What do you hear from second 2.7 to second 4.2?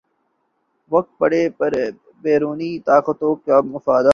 طاقتوں کے مفادات